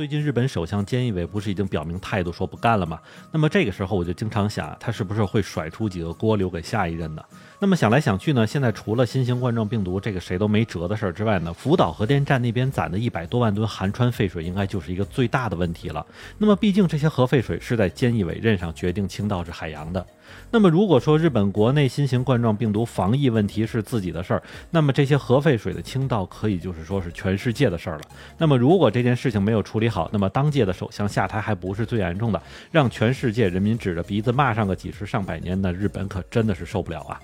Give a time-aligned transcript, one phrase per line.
[0.00, 2.98] 最近日本首相菅义伟不是已经表明态度说不干了吗？
[3.30, 7.22] 那么这个时候我就经常想，他是不是会甩出几个锅留给下一任呢？
[7.58, 16.06] 那么想来想去呢，现在除了新型冠状病毒这个谁都没辙的事儿之外呢，福岛核电站那边攒的一百多万吨含川废水应该就是一个最大的问题了。
[16.38, 20.06] 那么毕竟这些核废水是在菅义伟任上决定倾倒至海洋的。
[20.50, 28.02] 那么如果说日本国内新型冠状病毒防疫问题是自己的事儿，那么这些核废水的倾倒可以就是说是全世界的事儿了。
[28.38, 32.40] 那么如果这件事情没有处理好，那么当届的首相下台还不是最严重的，
[32.70, 37.20] 让全世界人民指着鼻子骂上个几十上百年，那日本可真的是受不了啊！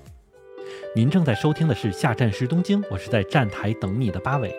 [0.95, 4.55] 您正在收听的是下站时东京，我是在站台等你的八尾。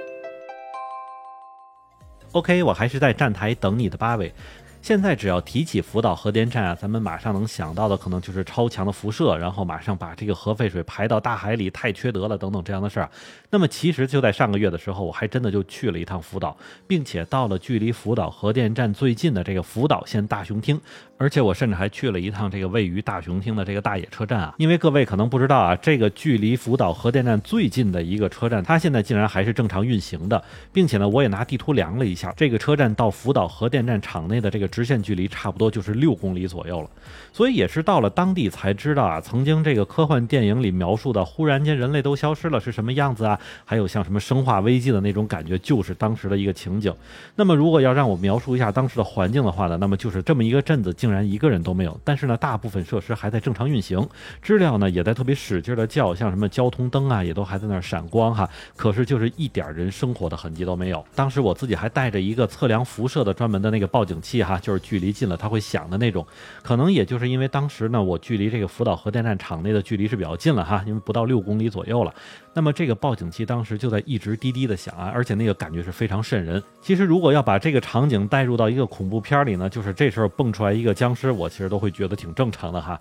[2.32, 4.34] OK，我还是在站台等你的八尾。
[4.81, 13.09] 现在只要提起福岛核电站啊，咱们马上能想到的可能就是超强的辐射，然后马上把这个核废水排到大海里，太缺德了等等这样的事儿。
[13.49, 16.55] 那么其实就在上个月的时候，我还真的就去了一趟福岛，
[16.87, 20.80] 并且到了距离福岛核电站最近的这个福岛县大熊町，
[21.18, 24.55] 而且我甚至还去了一趟这个位于大熊町的这个大野车站啊。
[24.57, 34.66] 因为各位可能不知道啊，这个距离福岛核电站最近的一个车站，它现在竟然还是正常运行的，并且呢，我也拿地图量了一下，这个车站到福岛核电站场内的这个。
[34.68, 36.90] 直线距离差不多就是六公里左右了，
[37.32, 43.40] 所以也是到了当地才知道啊，曾经这个科幻电影里描述的忽然间人类都消失了是什么样子啊？
[43.65, 46.93] 还有像什么生化危机的那种感觉，就是当时的一个情景。
[47.35, 54.07] 那么如果要让我描述一下当时的环境的话呢，那么就是这么一个镇子竟然一个人都没有，但是呢，大部分设施还在正常运行，
[54.41, 61.05] 知了呢也在特别使劲的叫，像什么交通灯啊也都还在那儿闪光哈，可是就是一点人生活的痕迹都没有。
[61.15, 64.56] 当时我自己还带着一个测量辐射的专门的那个报警器哈。
[64.59, 66.25] 就是距离近了，它会响的那种，
[66.62, 72.14] 可能也就是因为当时呢，我距离这个福岛核电站场内的距离是比较近了哈，因为不到六公里左右了。
[72.53, 76.62] 那么这个报警器当时就在一直滴滴的响啊，而且那个感觉是非常瘆人。
[76.81, 83.00] 其实如果要把这个场景带入到一个恐怖片里呢，就是这时候蹦出来一个僵尸，我其实都会觉得挺正常的哈。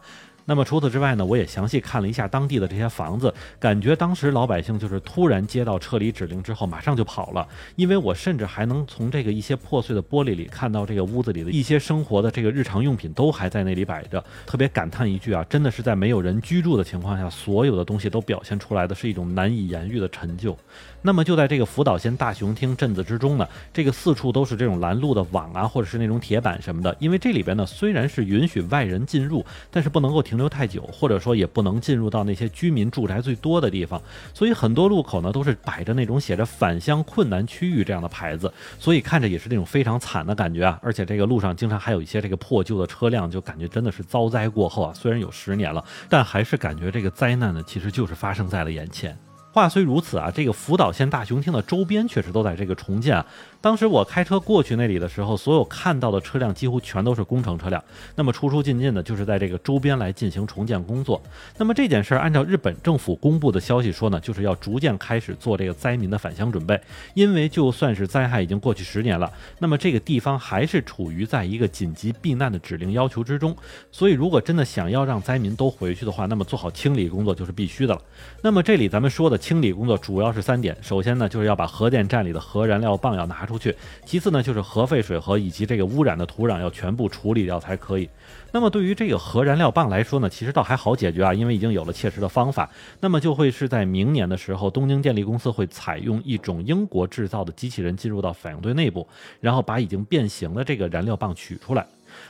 [0.48, 7.46] 那么除此之外呢，我也详细看了一下当地的这些房子，感觉当时老百姓就是突然接到撤离指令之后，马上就跑了。
[7.74, 14.24] 因为我甚至还能从这个一些破碎的玻璃里看到这个屋子里的一些生活的这个日常用品都还在那里摆着。
[14.46, 20.56] 特别感叹一句啊，真的是在没有人居住的情况下，所有的东西都表现出来的是一种难以言喻的陈旧。
[21.02, 26.96] 那么就在这个福岛县大熊町镇子之中呢，这个四处都是这种拦路的网啊，或者是那种铁板什么的。
[27.00, 30.35] 因为这里边呢虽然是允许外人进入，但是不能够停。
[30.36, 34.00] 停留太久，或者说也不能进入到那些居民住宅最多的地方，
[34.34, 40.78] 所以很多路口呢都是摆着那种写着“返乡困难区域”这样的牌子，所以看着也是那种非常惨的感觉啊！
[40.82, 49.16] 而且这个路上经常还有一些这个破旧的车辆，就感觉真的是遭灾过后啊，虽然有十年了，但还是感觉这个灾难呢其实就是发生在了眼前。
[49.56, 53.24] 话虽如此啊，这个福岛县大熊町的周边确实都在这个重建。
[53.62, 57.82] 当时我开车过去那里的时候，所有看到的车辆几乎全都是工程车辆。
[58.16, 61.22] 那么出出进进的，就是在这个周边来进行重建工作。
[61.56, 66.78] 那么这件事儿，按照日本政府公布的消息说呢，就是要逐渐开始做这个灾民的返乡准备。
[67.14, 73.56] 因为就算是灾害已经过去十年了，那么这个地方还是处于在一个紧急避难的指令要求之中。
[73.90, 78.02] 所以如果真的想要让灾民都回去的话，那么做好清理工作就是必须的了。
[78.42, 79.40] 那么这里咱们说的。
[79.46, 83.70] 清理工作主要是三点，首先呢，就是要把核电站里的核燃料棒要拿出去；
[84.04, 88.10] 其次呢，就是核废水和以及这个污染的土壤要全部处理掉才可以。
[88.50, 92.68] 那么对于这个核燃料棒来说呢，其实倒还好解决啊，因为已经有了切实的方法。
[92.98, 99.06] 那么就会是在明年的时候，东京电力公司会采用一种英国制造的机器人进入到反应堆内部，
[99.40, 101.86] 然后把已经变形的这个燃料棒取出来。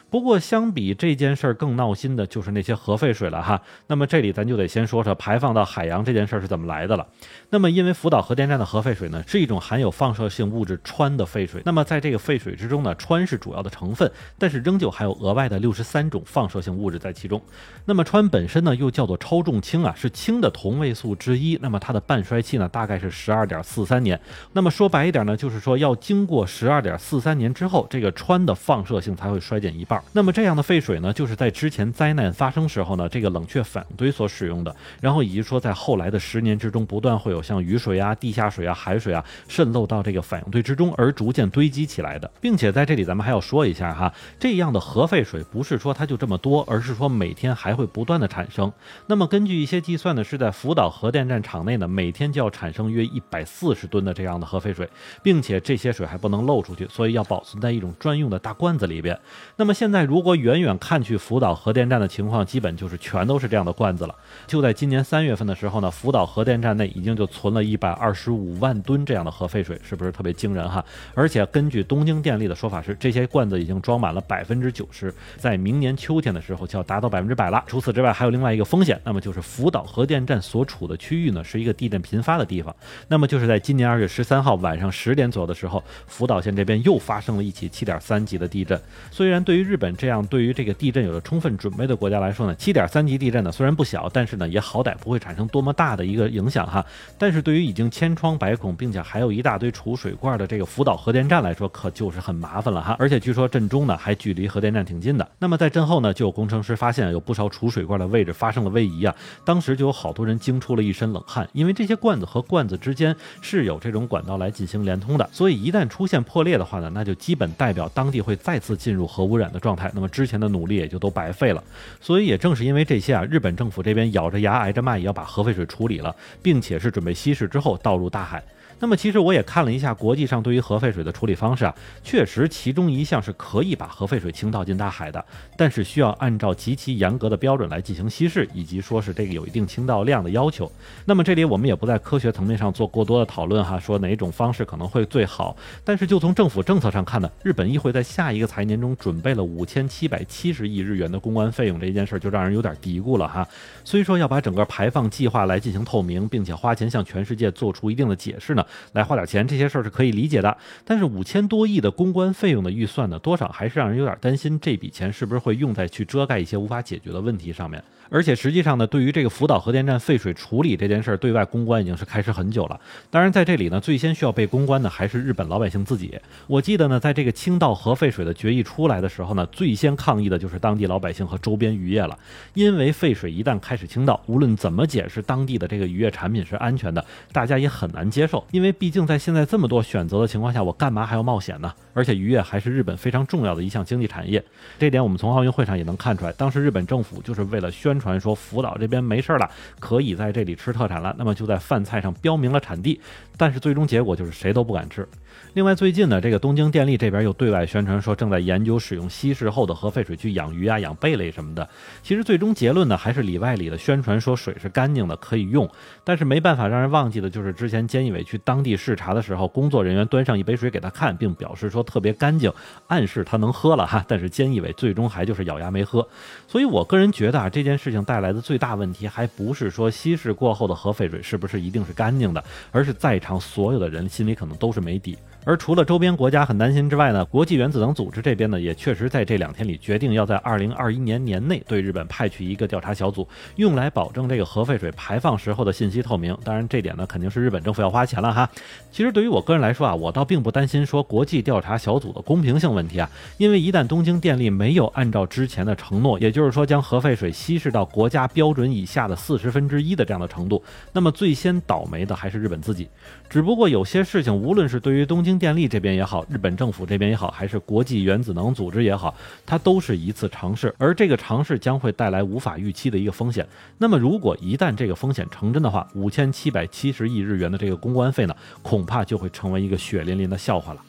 [0.09, 3.61] 不过，相比这件事儿更闹心的就是那些核废水了哈。
[3.89, 7.07] 那么这里咱就得先说说排放到海洋这件事儿是怎么来的了。
[7.51, 11.61] 那么因为福岛核电站的核废水呢，是一种含有放射性物质氚的废水。
[11.65, 17.41] 那么在这个废水之中呢，氚是主要的成分，但是仍旧还有额外的六十三种放射性物质在其中。
[17.85, 21.59] 那么氚本身呢，又叫做超重氢啊，是氢的同位素之一。
[21.61, 24.19] 那么它的半衰期呢，大概是十二点四三年。
[24.53, 30.03] 那么说白一点呢，就是说要经过十二点四三年之后，这个氚的放射性才会衰减一半。
[30.13, 42.31] 那么这样的废水呢，就是在之前灾难发生时候呢，这个冷却反应堆所使用的，然后以及说在后来的十年之中，不断会有像雨水啊、地下水啊、海水啊渗漏到这个反应堆之中，而逐渐堆积起来的。
[42.41, 48.73] 并且在这里，咱们还要说一下哈，这样的核废水不是说它就这么多，而是说每天还会不断的产生。
[49.07, 54.89] 那么根据一些计算呢，是在福岛核电站场内呢，每天就要产生约一百四十吨的这样的核废水，
[55.23, 59.19] 并且这些水还不能漏出去，所以要保存在一种专用的大罐子里边。
[59.57, 64.15] 那那么现在如果远远看去福岛核电站的情况，基本就是全都是这样的罐子了。
[64.47, 70.85] 就在今年三月份的时候呢，福岛核电站内已经就存了一百二十五万吨这样的核废水，是不是特别惊人哈？
[71.15, 77.65] 而且根据东京电力的说法是，这些罐子已经装满了百分之九十，在明年秋天的时候就要达到百分之百了。
[77.67, 82.73] 除此之外，还有另外一个风险，那么就是福岛核电站所处的区域呢，是一个地震频发的地方。
[83.09, 88.81] 那么就是在今年二月十三号晚上十点左右的时候，福岛县这边又发生了一起七点三级的地震。
[89.11, 96.85] 虽然对于日本这样对于这个地震有着充分准备的国家来说呢，七点三级地震呢虽然不小，但是呢也好歹不会产生多么大的一个影响哈。
[97.17, 102.97] 但是对于已经千疮百孔，并且还有一大堆储水罐的这个福岛核电站来说，可就是很麻烦了哈。
[102.99, 105.27] 而且据说震中呢还距离核电站挺近的。
[105.39, 109.15] 那么在震后呢，就有工程师发现有不少储水罐的位置发生了位移啊。
[109.45, 119.91] 当时就有好多人惊出了一身冷汗，因为这些罐子和罐子之间是有这种管道来进行连通的，所以一旦出现破裂的话呢，那就基本代表当地会再次进入核污污染的状态。
[119.95, 121.63] 那么之前的努力也就都白费了，
[122.01, 128.43] 所以也正是因为这些啊，日本政府这边咬着牙挨着骂也要把核废水处理了，并且是准备稀释之后倒入大海。
[128.79, 131.75] 那么其实我也看了一下国际上对于核废水的处理方式啊，
[132.05, 135.25] 确实其中一项是可以把核废水倾倒进大海的，
[135.57, 140.71] 但是需要按照极其严格的标准来进行稀释，以及说是这个有一定倾倒量的要求。
[141.05, 145.57] 那么这里我们也不在科学层面上做过多的讨论哈，说哪种方式可能会最好。
[145.83, 153.49] 但是就从政府政策上看呢，日本议会在下一个财年中准备了五千七百七十亿日元的公关费用，这件事就让人有点嘀咕了哈。
[153.85, 158.66] 虽说要把整个排放计划来进行透明，并且花钱向全世界做出一定的解释呢。
[158.93, 160.57] 来花点钱，这些事儿是可以理解的。
[160.85, 167.83] 但是五千多亿的公关费用的预算呢，多少还是让人有点担心，这笔钱是不是会用在去遮盖一些无法解决的问题上面？
[168.09, 172.81] 而且实际上呢，对于这个福岛核电站废水处理这件事儿，对外公关已经是开始很久了。
[173.11, 176.17] 当然，在这里呢，最先需要被公关的还是日本老百姓自己。
[176.47, 182.17] 我记得呢，在这个倾倒核废水的决议出来的时候呢，最先抗议的就是当地老百姓和周边渔业了。
[182.55, 188.45] 因为废水一旦开始倾倒，无论怎么解释当地的这个渔业产品是安全的，大家也很难接受。
[188.57, 191.71] 因为毕竟在现在这么多选择的情况下，我干嘛还要冒险呢？
[191.93, 194.43] 而且渔业还是日本非常重要的一项经济产业。
[194.79, 198.01] 这点我们从奥运会上也能看出来，当时日本政府就是为了宣。
[198.07, 199.51] 传说福岛这边没事了，
[199.81, 203.01] 可以在这里吃特产了，那么就在饭菜上标明了产地，
[203.37, 205.07] 但是最终结果就是谁都不敢吃。
[205.55, 211.67] 另外，最近呢，这个东京电力这边又对外宣传说正在研究使用稀释后的核废水去养鱼啊、养贝类什么的。
[212.03, 215.67] 其实最终结论呢，还是里外里的宣传说水是干净的，可以用。
[216.05, 222.53] 但是没办法让人忘记的就是之前菅义伟去当地视察的时候，工作人员端上一杯水给他看，并表示说特别干净，
[222.89, 224.05] 暗示他能喝了哈。
[224.07, 226.07] 但是菅义伟最终还就是咬牙没喝。
[226.47, 235.17] 所以我个人觉得啊，这件事情带来的最大问题，还不是说稀释过后的核废水是不是一定是干净的，而是在场所有的人心里可能都是没底。
[235.47, 246.37] 而除了周边国家很担心之外呢，国际原子能组织这边呢，也确实在这两天里决定要在二零二一年年内对日本派去一个调查小组，用来保证这个核废水排放时候的信息透明。
[246.43, 248.51] 当然，这点呢肯定是日本政府要花钱了哈。
[248.91, 253.09] 其实对于我个人来说啊，我倒并不担心说国际调查小组的公平性问题啊，
[253.39, 260.61] 因为一旦东京电力没有按照之前的承诺，也就是说将核废水稀释到国家标准以下的四十分之一的这样的程度，
[260.93, 262.89] 那么最先倒霉的还是日本自己。
[263.31, 273.47] 只不过有些事情，无论是对于东京电力这边也好，日本政府这边也好，还是国际原子能组织也好，它都是一次尝试，而这个尝试将会带来无法预期的一个风险。
[273.79, 280.81] 那么，如果一旦这个风险成真的话，五千七百七十亿日元的这个公关费呢，恐怕就会成为一个血淋淋的笑话了。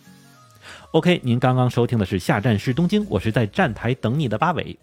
[0.92, 4.78] OK，您刚刚收听的是下站是东京，我是在站台等你的八尾。